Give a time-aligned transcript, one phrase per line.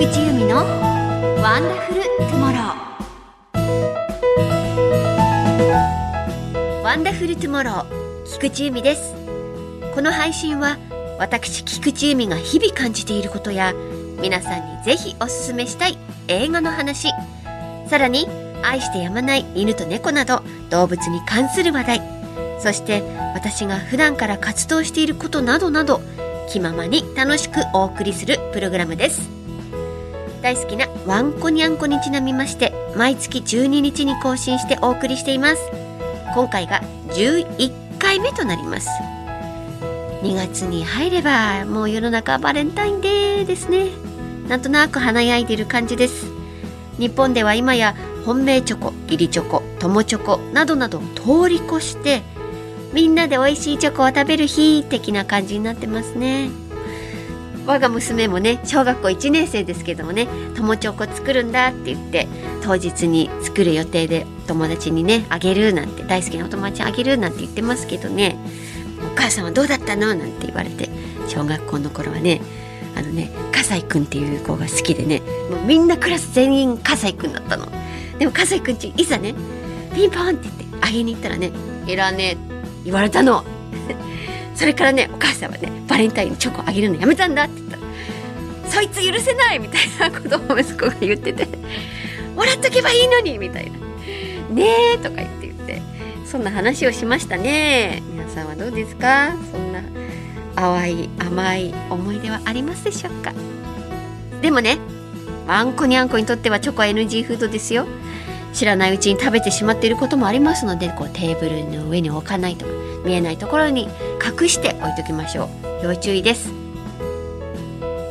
[0.00, 0.56] 菊地由美の
[1.42, 2.52] Wonderful Tomorrow
[6.72, 9.12] Wonderful Tomorrow 菊地由美です。
[9.94, 10.78] この配信は
[11.18, 13.74] 私菊地由美が日々感じていることや
[14.22, 15.98] 皆さんにぜひおすすめしたい
[16.28, 17.10] 映画の話
[17.86, 18.26] さらに
[18.62, 22.00] 愛してやまない犬と猫など動物に関する話題
[22.58, 23.02] そして
[23.34, 26.00] 私が普段から活動していることなどなど
[26.48, 29.39] 気ままに楽しくお送りするプログラムです。
[30.42, 35.62] 大好きなワンコニャンコにちなみまして毎月12日に更新してお送りしています。
[36.34, 38.88] 今回が11回目となります。
[40.22, 43.88] 2月に入ればもう世の中バレンタインデーですね。
[44.48, 46.26] なんとなく華やいでいる感じです。
[46.98, 47.94] 日本では今や
[48.24, 52.22] 本命チョコ義理チョコ友チョコなどなど通り越して
[52.92, 56.50] みんなで美味しいチョコを食べる日的な感じになってますね。
[57.70, 62.26] 我が娘もね小学校1年生ですけどもね友チョコ作るんだって言って
[62.62, 68.36] 当日に作る予定で友達にねあげるなんて大好きなお友達にあげるなんて言ってますけどね
[69.12, 70.88] お母さんはどうだったのなんて言われて
[71.28, 72.40] 小学校の頃はね
[72.96, 77.68] あのね笠井くんっていう子が好きでねもうみんなクラス全員笠井くんだったの。
[78.18, 79.34] でも笠井くんちいざね
[79.94, 81.52] ピンポンって言ってあげに行ったらね
[81.86, 82.36] 「いらねえ」
[82.84, 83.44] 言われたの。
[84.60, 87.76] それからねお母さんはねバレンタインにチョコあげるのやめたんだって言った。
[87.78, 87.82] ら
[88.70, 91.48] 「そいつ許せない」みたいなことを息子が言ってて
[92.36, 93.78] 「もらっとけばいいのに」みたいな
[94.52, 94.66] 「ね
[94.96, 95.80] え」とか言って言って。
[96.26, 98.02] そんな話をしましたね。
[98.12, 99.32] 皆さんはどうですか？
[99.50, 99.80] そんな
[100.54, 103.32] 淡い甘い思い出はありますでしょうか？
[104.42, 104.78] でもね
[105.48, 107.86] あんこにあんこにとってはチョコは NG フードですよ。
[108.52, 112.79] 知らないうちに食べてしまっていることもありますのでこうテーブルの上に置かないとか。
[113.04, 113.88] 見えないところに
[114.24, 115.48] 隠して置いときましょう。
[115.84, 116.52] 要注意です。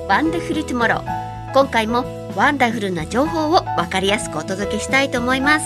[0.07, 5.65] Wonderful Tomorrow 今回もワンダフルな情報を分かりやすくお届けしたいと思います。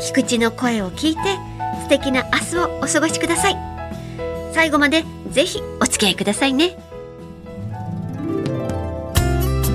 [0.00, 1.20] 菊地の声を聞いて
[1.82, 3.56] 素敵な明日をお過ごしください。
[4.52, 6.76] 最後までぜひお付き合いくださいね。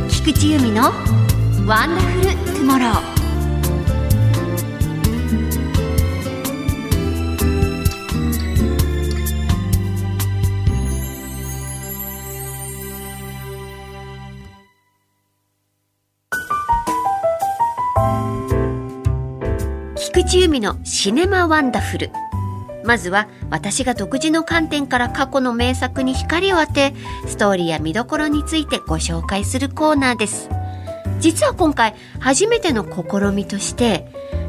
[0.09, 0.91] 菊池由美の
[1.65, 3.21] ワンダフルトゥモロー
[20.39, 22.11] 由美のシネマワンダフル。
[22.83, 26.93] まずは私が独自の観点から過去の名作に光を当て
[27.27, 30.49] ストーリーや見どころについてご紹介するコーナーです。
[31.19, 34.07] 実は今回初めての試みとして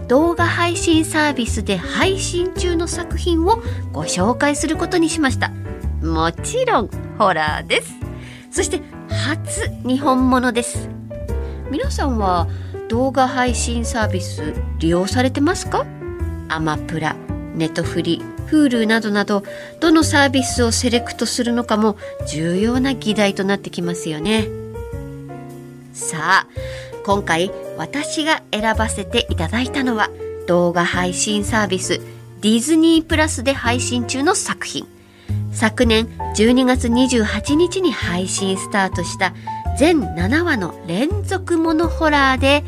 [0.08, 5.50] 動画配信サービスで配信中の作品をご紹介することにしました。
[6.02, 7.92] もちろんホラーです。
[8.50, 10.88] そして初日本ものです。
[11.70, 12.48] 皆さんは
[12.92, 15.86] 動画配信サービス利用されてますか？
[16.50, 17.16] アマプラ
[17.54, 19.44] ネトフリ Hulu などなど
[19.80, 21.96] どのサービスをセレクトするのかも
[22.28, 24.46] 重要な議題となってきますよね。
[25.94, 26.46] さあ
[27.06, 30.10] 今回私が選ばせていただいたのは
[30.46, 31.98] 動画配信サービス
[32.42, 34.86] ディズニープラスで配信中の作品。
[35.50, 39.32] 昨年12月28日に配信スタートした
[39.78, 42.62] 全7話の連続モノホラーで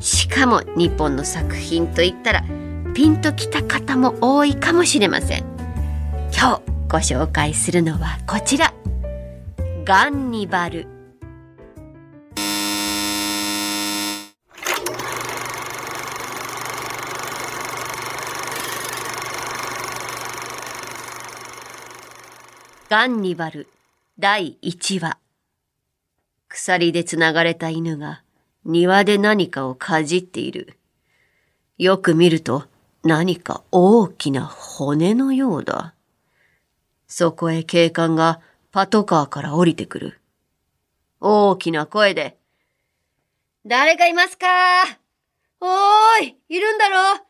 [0.00, 2.44] しかも日本の作品といったら
[2.94, 5.44] ピンときた方も多いかもしれません。
[6.32, 8.72] 今日ご紹介するのはこちら。
[9.84, 10.86] ガンニバル。
[22.88, 23.68] ガンニバル
[24.18, 25.25] 第1話。
[26.56, 28.22] 鎖でつながれた犬が
[28.64, 30.78] 庭で何かをかじっている。
[31.76, 32.64] よく見ると
[33.04, 35.92] 何か大きな骨のようだ。
[37.08, 38.40] そこへ警官が
[38.72, 40.20] パトカーから降りてくる。
[41.20, 42.38] 大きな声で、
[43.66, 44.46] 誰かいますか？
[45.60, 47.20] おーい、いるんだろ？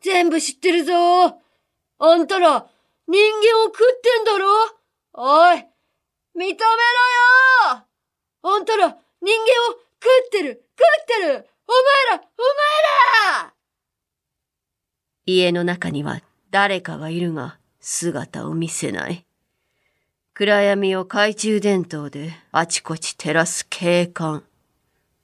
[0.00, 0.92] 全部知ってるぞ
[1.98, 2.68] あんたら、
[3.08, 4.46] 人間を食ってんだろ？
[5.14, 5.64] おい、認
[6.36, 6.54] めろ
[7.74, 7.85] よ
[8.48, 8.98] あんたら、人間を
[10.00, 11.72] 食ってる食ってるお
[12.12, 12.42] 前らお
[13.34, 13.54] 前ら
[15.24, 16.20] 家の中には
[16.52, 19.26] 誰かがいるが姿を見せない。
[20.32, 24.44] 暗闇を懐中電灯であちこち照らす警官。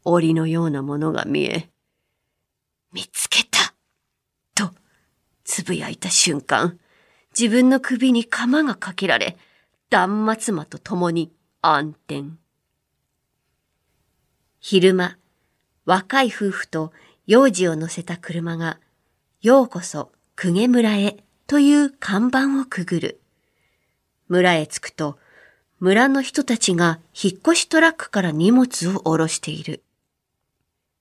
[0.04, 1.68] 檻のようなものが見え、
[2.92, 3.72] 見つけた
[4.56, 4.74] と、
[5.44, 6.80] つぶやいた瞬間、
[7.38, 9.36] 自分の首に鎌がかけられ、
[9.90, 11.30] 断末魔と共に
[11.60, 12.41] 暗転。
[14.64, 15.16] 昼間、
[15.86, 16.92] 若い夫婦と
[17.26, 18.78] 幼児を乗せた車が、
[19.40, 21.16] ようこそ公家村へ
[21.48, 23.20] という看板をくぐる。
[24.28, 25.18] 村へ着くと、
[25.80, 29.82] 村の人たちが引っ越しトラックから荷物を下ろしている。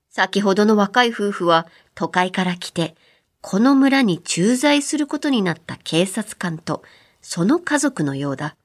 [0.10, 2.96] 先ほどの若い夫婦は都会から来て、
[3.42, 6.81] この村に駐在することになった警察官と
[7.22, 8.56] その家族のようだ。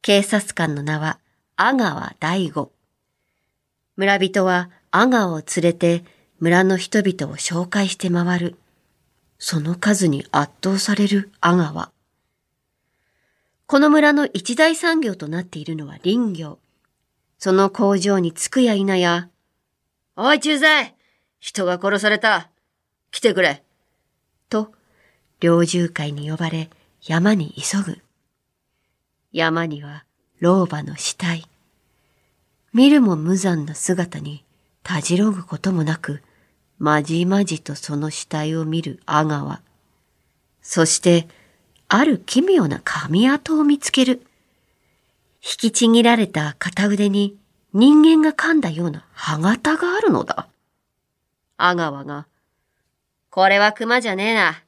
[0.00, 1.18] 警察官の名は
[1.56, 2.75] 阿川大吾。
[3.96, 6.04] 村人は阿川を連れて
[6.38, 8.56] 村の人々を紹介して回る。
[9.38, 11.90] その数に圧倒される阿川。
[13.66, 16.58] この村の一大産業となっているのは林業。
[17.38, 19.28] その工場に着くや否や、
[20.14, 20.94] おい駐在
[21.38, 22.50] 人が殺された
[23.10, 23.62] 来てくれ
[24.48, 24.72] と、
[25.40, 26.70] 猟銃会に呼ばれ
[27.02, 27.98] 山に急ぐ。
[29.32, 30.04] 山には
[30.38, 31.46] 老婆の死体。
[32.76, 34.44] 見るも無残な姿に
[34.82, 36.22] たじろぐこともなく、
[36.78, 39.62] まじまじとその死体を見る阿川。
[40.60, 41.26] そして、
[41.88, 44.20] ある奇妙な髪跡を見つける。
[45.42, 47.38] 引きちぎられた片腕に
[47.72, 50.46] 人間が噛んだような歯型があるのだ。
[51.56, 52.26] 阿川が、
[53.30, 54.62] これは熊じゃねえな。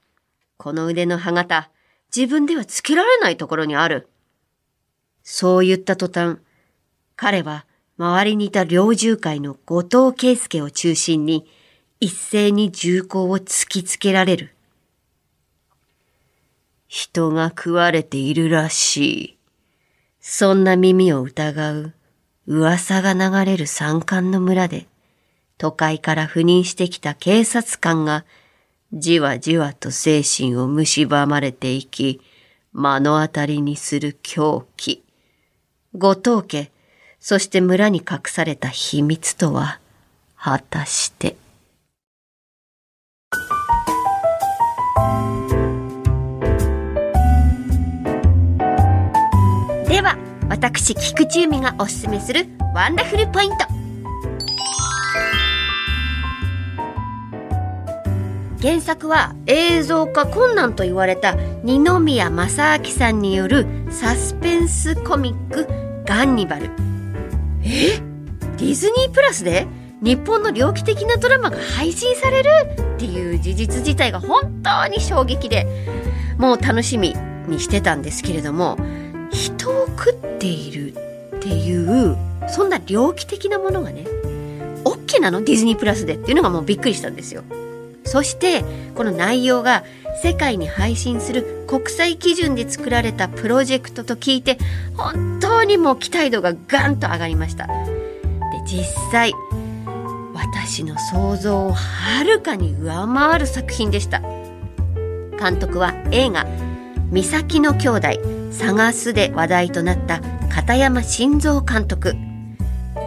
[0.56, 1.68] この腕の歯型、
[2.16, 4.08] 自分ではつけられないところにある。
[5.22, 6.38] そう言った途端、
[7.14, 7.66] 彼は
[7.98, 11.46] 周りにいた猟銃会の後藤圭介を中心に
[11.98, 14.54] 一斉に銃口を突きつけられる。
[16.86, 19.38] 人が食われているらしい。
[20.20, 21.92] そんな耳を疑う
[22.46, 24.86] 噂が流れる山間の村で、
[25.58, 28.24] 都会から赴任してきた警察官が、
[28.92, 32.20] じわじわと精神を蝕まれていき、
[32.72, 35.04] 目の当たりにする狂気。
[35.94, 36.70] 後藤家、
[37.20, 39.80] そして村に隠された秘密とは、
[40.36, 41.36] 果たして？
[49.88, 50.16] では、
[50.48, 53.56] 私、菊池由美がおすすめするワンダフルポイント。
[58.60, 65.68] 原作は映像化困難と言われた二宮正明さんによるサスペンスコミック
[66.04, 66.68] 「ガンニバル」
[67.68, 68.00] え？
[68.56, 69.66] ディズニープラスで？
[70.00, 72.50] 日本の猟奇的なドラマが配信される？
[72.94, 75.66] っていう事実自体が本当に衝撃で。
[76.38, 77.16] もう楽しみ
[77.48, 78.78] にしてたんですけれども
[79.32, 82.16] 人を食っているっていう
[82.48, 84.06] そんな猟奇的なものがね
[84.84, 85.42] OK なの？
[85.42, 87.42] ディズニープラスでっていうのがもうびっくりしたんですよ。
[88.04, 89.82] そしてこの内容が
[90.22, 94.58] 世界に配信する国際基準で作られたプロジェクトと聞いて
[94.96, 97.66] 本当にもう期待度がガンと上がりました。
[97.66, 97.72] で
[98.66, 99.32] 実際
[100.34, 104.20] 私の想像をはるかに上回る作品でした。
[105.38, 106.46] 監督は映画
[107.12, 108.08] 「岬の兄弟
[108.50, 110.20] 探す」で話題となった
[110.52, 112.16] 片山晋三監督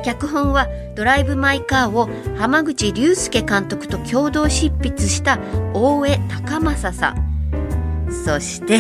[0.04, 5.40] 脚本は「ドライブ・マイ・カー」を浜口竜介監督と共同執筆した
[5.74, 8.12] 大江高政さん。
[8.26, 8.80] そして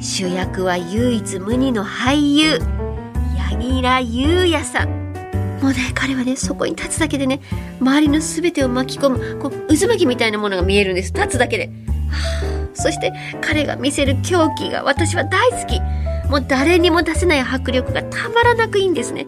[0.00, 2.58] 主役は唯一無二の俳優
[3.58, 4.88] 柳楽優弥さん。
[5.62, 7.40] もうね彼はねそこに立つだけでね
[7.80, 11.12] 周りの全てを巻き込むこう渦巻きみたいなものが見えるんです。
[11.12, 11.72] 立つだけで、は
[12.72, 15.80] あ、そして彼が見せる狂気が私は大好き。
[16.28, 19.24] もう誰にも出せない迫力がたまらなくいいんですね。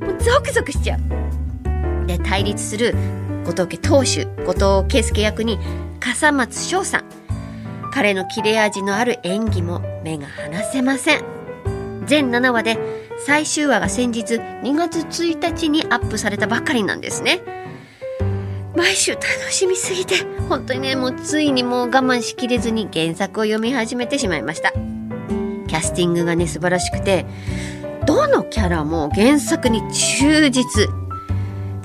[0.00, 1.00] もうゾクゾクしちゃう。
[2.08, 2.96] で対立する
[3.44, 5.60] 後藤家当主後藤圭介役に
[6.00, 7.04] 笠松翔さん。
[7.92, 11.22] 彼の切れ味のある演技も目が離せません。
[12.06, 12.78] 全7話で
[13.24, 17.40] 最終話が先日2月1日にアップされたばかりなんですね。
[18.76, 20.14] 毎週楽しみすぎて
[20.48, 24.72] 本当にねもうついにもう我慢しきれずに原作を読み始めてしまいました。
[25.66, 27.26] キャスティングがね素晴らしくて
[28.06, 30.88] どのキャラも原作に忠実。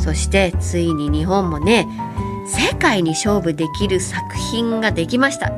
[0.03, 1.87] そしてついに日本もね
[2.45, 5.51] 世界に勝負できる作品ができました。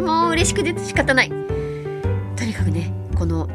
[0.00, 1.28] もう嬉しくて仕方ない。
[1.28, 3.48] とにかくねこの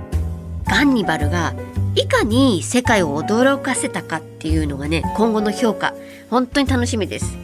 [0.68, 1.54] ガンニバルが
[1.96, 5.94] いかに世界を驚かせたかっていうのがね今後の評価
[6.30, 7.38] 本当に楽しみです、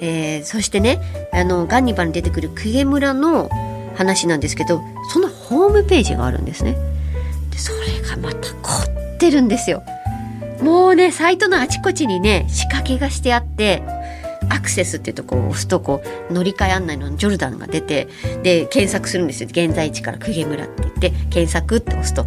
[0.00, 1.00] えー、そしてね
[1.32, 3.48] あのガンニバルに出てくる公家村の
[3.96, 6.76] 話なんですけどそのホームページがあるんですね。
[7.50, 9.82] でそれがまた凝ってるんですよ。
[10.62, 13.82] もうねサイトのあちこちにね仕掛けがしてあって
[14.50, 18.08] アクセスっていうとこを押すとこう乗り換え案内のジョルダンが出て
[18.42, 22.24] で検索するんですよ現在地から公家村って言って検索って押すと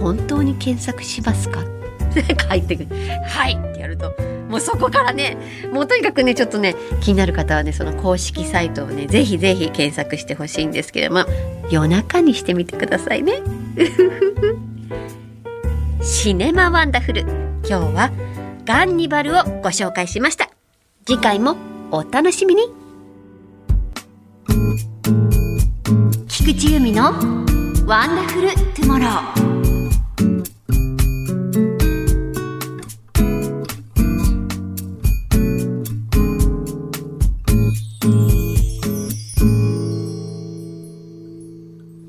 [0.00, 1.60] 本当に検索しますか？
[1.60, 2.88] ってくる。
[3.24, 4.12] はいってやると、
[4.48, 5.36] もうそこからね、
[5.72, 11.24] もうとにかくね、ちょっとね、気になる方はね、その公式サイトをね、ぜひぜひ検索してほしいんですけれども、
[11.70, 13.42] 夜中にしてみてくださいね。
[16.02, 17.49] Cinema Wonderful。
[17.68, 18.10] 今日は
[18.64, 20.50] ガンニバルをご紹介しました。
[21.06, 21.56] 次回も
[21.90, 22.62] お楽しみに。
[26.28, 27.04] 菊地由美の
[27.86, 29.50] Wonderful Tomorrow。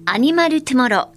[0.05, 1.07] アニマルトゥモロー。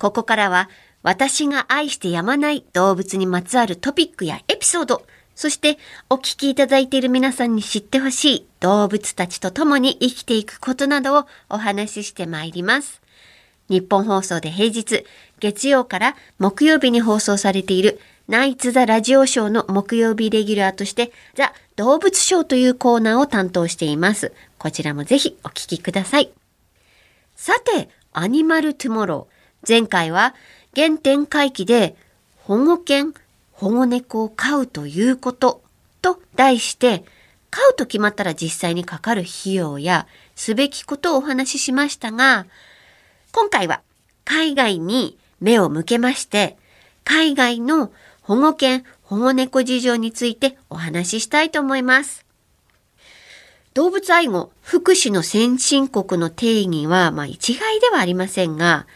[0.00, 0.68] ここからは
[1.02, 5.78] 私が愛してやまない動物にまつわるトピックやエピソード、そして
[6.10, 13.00] お聞きいただいている皆さんに知ってほしい動物たちと共に生きていくことなどをお話ししてまいります。
[13.70, 15.06] 日本放送で平日、
[15.38, 24.32] 月曜から木曜日に放送されているナイツ・ザ・ラジオショーの木曜日レギュラーとしてザ・動物ショーというコーナーを担当しています。
[24.58, 26.30] こちらもぜひお聞きください。
[27.36, 29.40] さて、アニマル・トゥモロー。
[29.66, 30.34] 前回は
[30.74, 31.96] 原点回帰で
[32.36, 33.14] 保護犬、
[33.52, 35.62] 保護猫を飼うということ
[36.02, 37.04] と題して
[37.50, 42.46] 飼うと決まったら実際にかかる費用やすべきことをお話ししましたが
[43.32, 43.82] 今回は
[44.24, 46.56] 海外に目を向けまして
[47.04, 52.24] 海外の保護犬、保護猫事情についてお話ししたいと思います。
[53.74, 58.86] 動物愛護、福祉の先進国の定義は、まあ一概ではありませんが、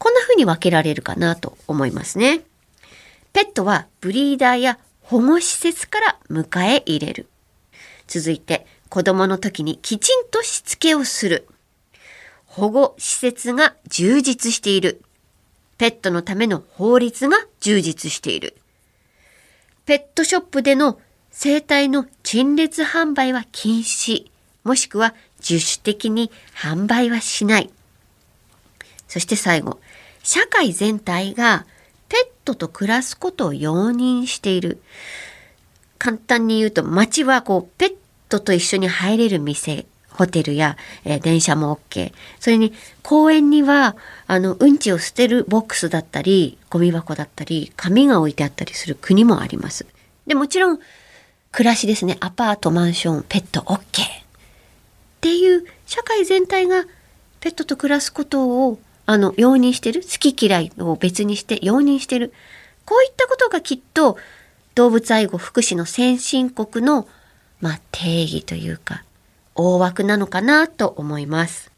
[0.00, 2.40] こんな風に分けられるかなと思いますね。
[3.34, 7.28] ペットはブリーダーや保護施設から迎え入れる。
[8.08, 11.46] 続いて、子供の時にきちんとしつけをする。
[12.46, 15.02] 保護施設が充実している。
[15.76, 18.56] ペットのための法律が充実している。
[19.84, 20.98] ペットショップでの
[21.30, 24.30] 生体の陳列販売は禁止、
[24.64, 27.70] もしくは自主的に販売はしない。
[29.08, 29.80] そして最後、
[30.22, 31.66] 社会全体が
[32.08, 34.82] ペットと暮らすことを容認している。
[35.98, 37.94] 簡単に言うと街はこうペッ
[38.30, 42.72] トと一緒に入れる店ホテルや、えー、電車も OK それに
[43.02, 43.96] 公園には
[44.26, 49.86] あのうんちを捨てるボックスだったりゴミ箱だったり紙が置いてあったりする国もあります。
[50.26, 50.78] でもちろん
[51.52, 52.16] 暮らしですね。
[52.20, 53.80] アパートマンションペット OK っ
[55.20, 56.84] ていう社会全体が
[57.40, 58.78] ペットと暮らすことを
[59.10, 60.02] あの、容認してる？
[60.02, 62.32] 好き嫌いを別にして容認してる？
[62.84, 64.16] こういったことがきっと
[64.76, 67.08] 動物愛護福祉の先進国の、
[67.60, 69.02] まあ、定義というか、
[69.56, 71.72] 大枠なのかなと思います。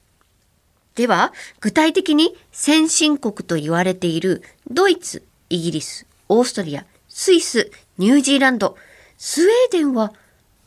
[0.95, 8.77] では、具体的に先進国と言われているドイツ、イギリス、オーストリア、スイス、ニュージーランド、
[9.17, 10.13] スウェーデンは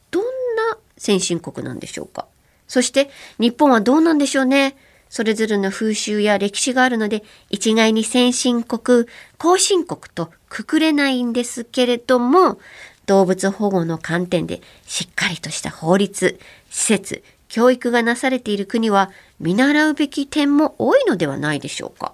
[0.09, 2.25] どんな先進国なんでしょうか？
[2.67, 4.75] そして日本はどうなんでしょうね？
[5.09, 9.07] それぞれの風習や歴史があるので、一概に先進国、
[9.37, 12.59] 後進国とくくれないんですけれども、
[13.05, 22.13] 動物保護の観点でしっかりとした法律、施設、教育がなされている国は見習うべき点も多いのではないでしょうか。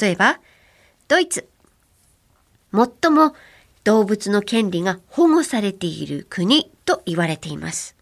[0.00, 0.40] 例えば、
[1.08, 1.48] ドイツ。
[2.72, 3.34] 最も
[3.84, 7.94] 動物の権利が保護されている国と言われています。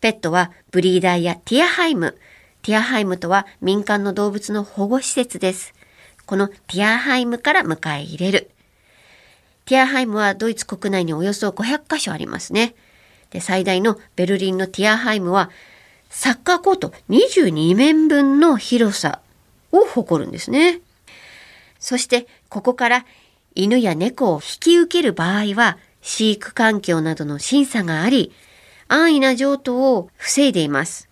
[0.00, 5.74] ペットはブリーダーや Tierheim、Tierheim とは民間の動物の保護施設です。
[6.26, 8.50] この Tierheim から迎え入れる。
[9.64, 12.74] Tierheim はドイツ国内におよそ500カ所ありますね。
[13.30, 15.50] で最大のベルリンのティアハイムは
[16.08, 19.20] サッカーコート22面分の広さ
[19.72, 20.80] を誇るんですね。
[21.78, 23.06] そしてここから
[23.54, 28.32] 犬や猫を引き受ける場合は飼育環境などの審査があり
[28.88, 31.09] 安易な譲渡を防いでいます。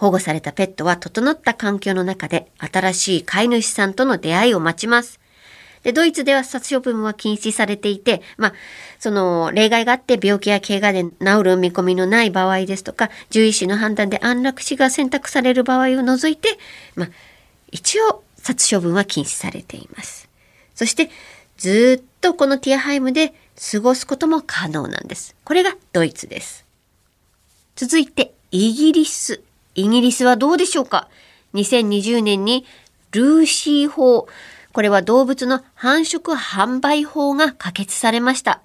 [0.00, 5.20] 保護されたペットは整った環境の中で新しい飼い主さんとの出会いを待ちます。
[5.82, 8.52] で、ドイツでは殺処分は禁止されていて、まあ、
[8.98, 16.58] その、例外があって病気や怪我で治る見込みのない場合ですとか、獣医師の判断で安楽死が選択される場合を除いて、
[16.94, 17.08] まあ、
[17.70, 20.30] 一応、殺処分は禁止されています。
[20.74, 21.10] そして、
[21.58, 23.34] ずっとこのティアハイムで
[23.70, 25.36] 過ごすことも可能なんです。
[25.44, 26.64] これがドイツです。
[27.76, 29.42] 続いて、イギリス。
[29.80, 31.08] イギリスはどうでしょうか
[31.54, 32.64] ?2020 年に
[33.12, 34.28] ルーシー法、
[34.72, 38.62] これは動物の繁殖販売法が可決されました。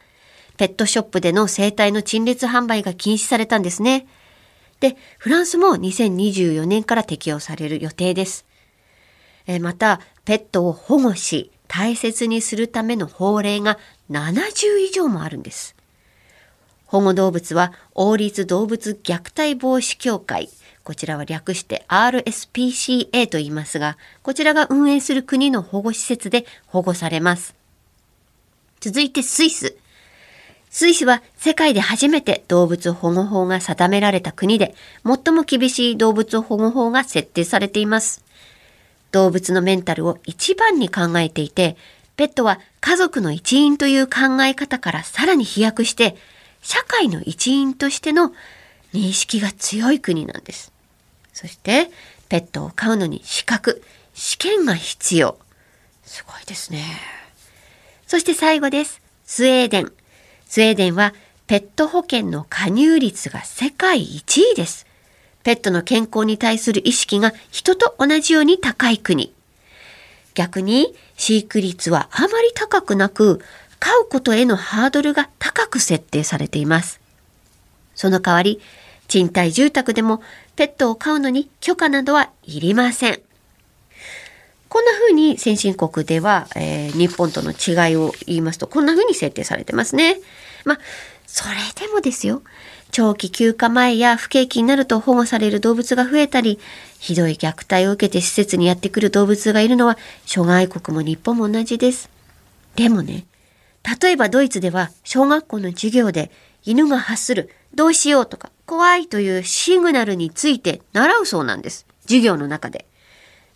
[0.58, 4.08] ペットショップでの生体の陳列販売が禁止されたんですね。
[4.80, 8.46] で、フランスも2024年から適用される予定です。
[9.48, 13.78] えまた、ペットを保護し、大切にするための法令が
[14.12, 15.76] 70以上もあるんです。
[16.86, 20.50] 保護動物は王立動物虐待防止協会、
[20.86, 27.56] こちらは略して RSPCA と言いますが、こちらが運営する国の保護施設で保護されます。
[28.82, 29.76] 続いてスイス。
[30.70, 38.24] スイスは世界で初めて動物保護法が定められた国で、最も厳しい動物保護法が設定されています。
[39.12, 41.78] 動物のメンタルを一番に考えていて、
[42.16, 46.16] ペットは家族の一員という考え方からさらに飛躍して、
[46.62, 48.34] 社会の一員としての
[48.94, 50.75] 認識が強い国なんです。
[51.36, 51.92] そして
[52.30, 55.38] ペットを飼うのに資格、試験が必要。
[56.06, 56.82] すごいですね。
[58.08, 59.02] そして最後です。
[59.26, 59.92] スウェーデン。
[60.48, 61.14] スウェーデンは
[61.46, 64.88] ペット保険の加入率が世界1位です。
[65.44, 69.34] ペットの健康に対する意識が人と同じように高い国。
[70.36, 73.42] 逆に飼育率はあまり高くなく、
[73.80, 77.02] 飼うことへのハードルが高く設定されています。
[77.94, 78.62] その代わり、
[79.08, 80.22] 賃貸住宅でも
[80.56, 83.22] ペットを飼うのに許可などはいりません。
[84.68, 90.18] こんな風に先進国では、えー、日本との違いを言いますと、こんな風に設定されてますね。
[90.66, 90.80] まあ、
[91.26, 92.42] それでもですよ。
[92.92, 96.60] 長期休暇前や不景気になると保護される動物が増えたり、
[97.00, 102.10] ひどい虐待を受けて施設にやってくる動物がいるのは諸外国も日本も同じです。
[102.76, 103.26] でもね、
[104.02, 106.32] 例えばドイツでは小学校の授業で
[106.66, 111.86] 犬が発するどうしようとか怖いというシグナルについて習うそうなんです。
[112.04, 112.86] 授業の中で。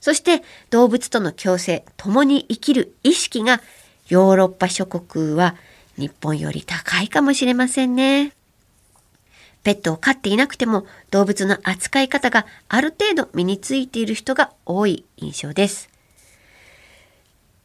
[0.01, 3.61] そして動物との共生、共に生きる意識が
[4.07, 5.55] ヨーロッパ諸国は
[5.97, 8.33] 日本より高いかもしれませんね。
[9.63, 15.89] ペットを飼っていなくても動物の扱い方がある程度身についている人が多い印象です。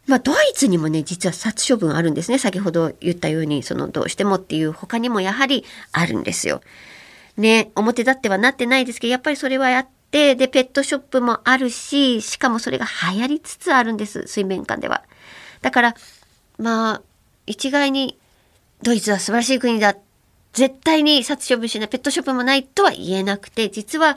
[0.07, 2.39] まあ、ドイツにもね、実は殺処分あるんですね。
[2.39, 6.61] 先ほど言ったように、その、どうしてもっていう他にもやはりあるんですよ。
[7.37, 14.27] ね、表立ってはなってないですけど、やっぱりそれはやって、で、ペットショップもあるし、しかもそれが流行りつつあるんです。
[14.27, 15.03] 水面下では。
[15.63, 15.95] だから、
[16.59, 17.03] まあ、
[17.47, 18.19] 一概に、
[18.83, 19.97] ドイツは素晴らしい国だ。
[20.53, 24.17] 絶対に殺処分しない、ペットショップもないとは言えなくて、実は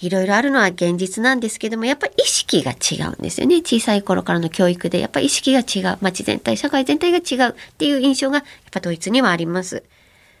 [0.00, 3.56] いろいろあるのは現実なんですけども、やっぱり意識が違うんですよね。
[3.56, 5.98] 小さい頃からの教育で、やっぱり意識が違う。
[6.00, 9.82] 街全体、社会全体が違うっていう印象が、やっぱドイツにはあります。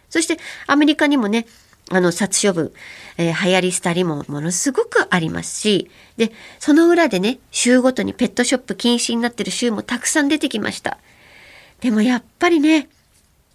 [0.08, 1.46] そして、アメリカにもね、
[1.92, 2.72] あの、殺処分、
[3.18, 10.98] えー、流行り廃りもものすごくありますし、で、その裏でね、州ごとにペットショップ禁止になってる州もたくさん出てきました。
[11.80, 12.88] でもやっぱりね、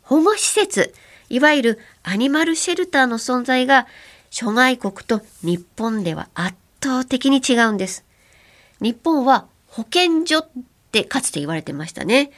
[0.01, 0.93] 保護施設、
[1.29, 3.87] いわゆるアニマルシェルターの存在が
[4.29, 8.03] 諸外国と日本では圧倒的に違うんです。
[8.81, 10.47] 日本は保健所っ
[10.91, 12.31] てかつて言われてましたね。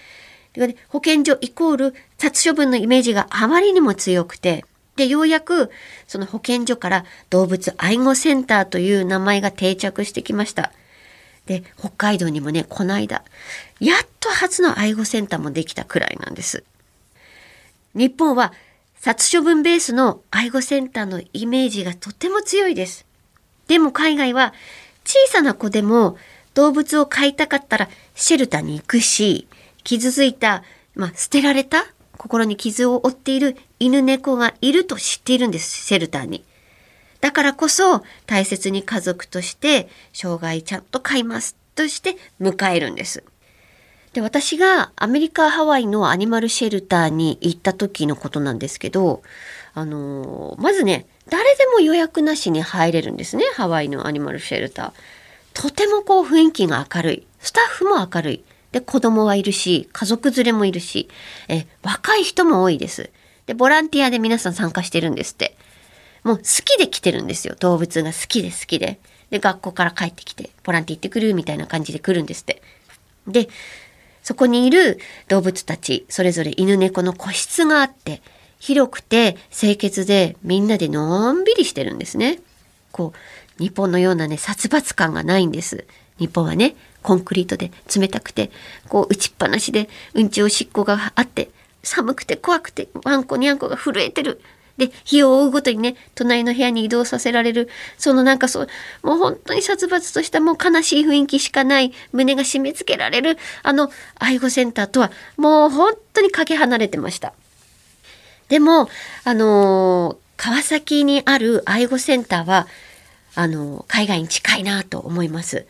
[0.89, 4.63] 保健所イコール殺処分のイメージがあまりにも強くて、
[4.97, 5.71] で、ようやく
[6.07, 10.73] その保健所から動物愛護センターという名前が定着してきました。
[11.45, 13.23] で、北海道にもね、この間、
[13.79, 16.63] やっと初の愛護センターもできたくらいなんです。
[17.93, 18.51] 日本は
[18.99, 23.05] 殺処分ベースの愛護センターのイメージがとても強いです。
[23.67, 24.53] でも海外は
[25.05, 26.17] 小さな子でも
[26.55, 29.47] 動物を飼いたかったらシェルターに行くし、
[29.83, 30.63] 傷ついた、
[30.95, 31.85] まあ、捨てられた
[32.17, 36.43] 心に傷を負っている犬猫がいると知っているんです、シェルターに。
[37.21, 43.23] だからこそ大切に家族として障害ちゃんと飼いますとして迎えるんです。
[44.13, 49.21] で、私がアメリカ・ハワイのアニマルシェルターに行った時のことなんですけど、
[49.73, 54.91] あの、まずね、誰でも予約なしに入れるんですね、ハワイのアニマルシェルター。
[55.53, 57.27] とてもこう雰囲気が明るい。
[57.39, 58.43] スタッフも明るい。
[58.71, 61.09] で、子供はいるし、家族連れもいるし、
[61.47, 63.09] え、若い人も多いです。
[63.45, 65.57] で、ボランティアで皆さん参加してるんですって。
[66.23, 67.55] もう好きで来てるんですよ。
[67.59, 68.99] 動物が好きで好きで。
[69.29, 72.61] で、学校から帰ってきて、ボランティア行ってくるみたいな感じで来るんですって。
[73.27, 73.47] で、
[74.23, 74.99] そこにいる
[75.29, 78.21] 動物たち、それぞれ犬猫の個室があって、
[78.59, 82.39] 広くて清潔でみんなでのんびりしてるんですね。
[82.91, 83.13] こ
[83.59, 85.85] う、日本のようなね、殺伐感がないんです。
[86.19, 88.51] 日本はね、コンクリートで冷たくて、
[88.89, 91.49] こう打ちっぱなしでうんちおしっこがあって、
[91.83, 94.41] 寒くて怖くてワンコニャンコが震えてる。
[94.77, 98.67] で、日を追うごとにね、隣の部屋に移動させられる、そのなんかそう、
[99.01, 107.33] もう本当に殺伐としたもう悲しい雰囲気しかない、胸が締め付けられる、あの、愛護センターとは、もう本当にかけ離れてました。
[108.49, 108.87] でも、
[109.23, 112.67] あのー、川崎にある愛護センターは、
[113.33, 115.65] あのー、海外に近いなと思います。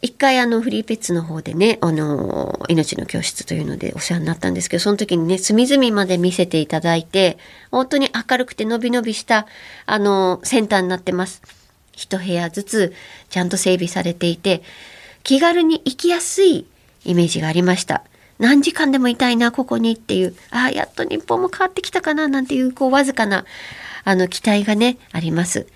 [0.00, 7.36] 一回あのフリーペッツの方でね、あの、命の教室というのでお世話になったんですけど、その時にね、隅々まで見せていただいて、
[7.72, 9.46] 本当に明るくて伸び伸びした、
[9.86, 11.42] あの、センターになってます。
[11.92, 12.94] 一部屋ずつ
[13.28, 14.62] ちゃんと整備されていて、
[15.24, 16.66] 気軽に行きやすい
[17.04, 18.04] イメージがありました。
[18.38, 23.44] 何時間でもいたいな、ここにっていう、ああ、やっと日本も変わってきたかな、なんていう、こう、わずかな、
[24.04, 25.66] あの、期待がね、あります。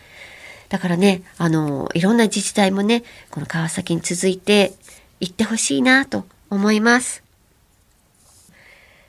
[0.72, 4.72] だからね、あの、いろんな自治体もね、この川崎に続いて
[5.20, 7.22] 行ってほしいなと思います。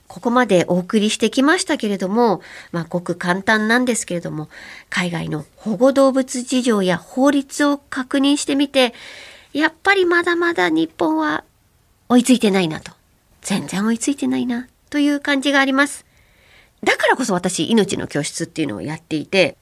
[0.10, 2.42] ここまでお送りしてきましたけれども、
[2.74, 4.50] まあ、ごく簡単なんですけれども、
[4.90, 8.94] 海外の保護動物事情や法律を確認してみて、
[9.54, 11.46] やっぱりまだまだ日本は
[12.10, 12.92] 追いついてないなと。
[13.42, 16.06] 全然追いついてないなという感じがあります。
[16.84, 19.56] だからこそ私、命の教室っていうのをやっていて、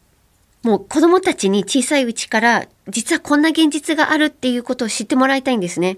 [0.63, 5.97] もう子供たちに小さいうちから実はこんな現実があるっていうことを知ってもらいたいんですね。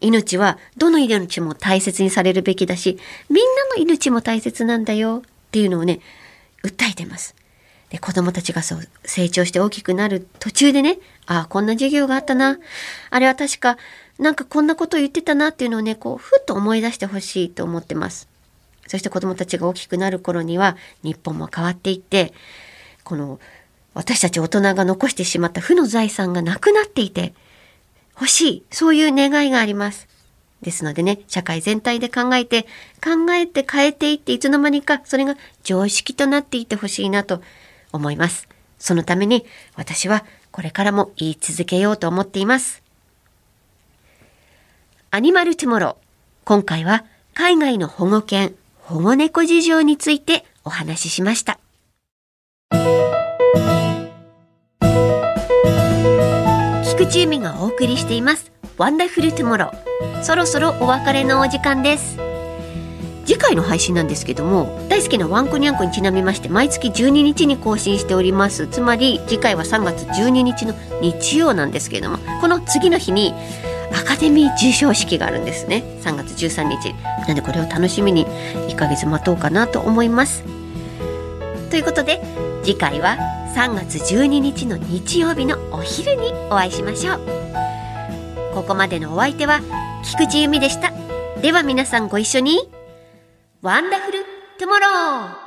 [0.00, 6.00] 命はどの命も大切にされるべきだし、みんなの命も大切なんだよっていうのをね、
[6.64, 7.34] 訴えてます。
[7.90, 12.58] で、子供たちがそう成長して大きくなる途中でね、ああ、こんな授業があったな。
[13.10, 13.76] あれは確か、
[14.18, 18.28] なんかこんなことを言ってたなっていうのをね、こう、ふっと思い出してほしいと思ってます。
[18.86, 22.32] そして子供たちが大きくなる頃には、日本も変わっていって、
[23.02, 23.40] この
[23.94, 27.34] 私たち大人が残してしまった負の財産がなくなっていて
[28.14, 28.62] 欲しい。
[28.70, 30.08] そういう願いがあります。
[30.62, 32.64] ですのでね、社会全体で考えて、
[33.02, 37.40] 考えて変えていっていつの間にかそれが常識となっていってほしいなと
[37.92, 38.46] 思います。
[38.78, 42.82] そのために私はこれからも言い続けようと思っています。
[45.10, 45.94] アニマルトゥモロー。
[46.44, 51.58] 今回は海外の保護犬、保護猫事情についてお話ししました。
[57.06, 62.18] チームがお送りしていますWonderful Tomorrow そろそろお別れのお時間です
[63.26, 73.32] 次回の配信なんですけども大好きなワンコニャンコにちなみまして毎月12日に更新しておりますつまり次回は3月12日の日曜なんですけれどもこの次の日に
[73.92, 76.94] アカデミー授賞式があるんですね3月13日
[77.26, 80.44] なんでこれを楽しみに1ヶ月待とうかなと思います
[81.70, 82.20] ということで
[82.62, 87.20] 次回は3月12日の日曜日のお昼にお会いしましょう。
[88.54, 89.60] ここまでのお相手は
[90.04, 90.92] 菊池由美でした。
[91.40, 92.60] では皆さんご一緒に。
[93.60, 94.20] ワンダフル
[94.58, 95.39] トゥモロー。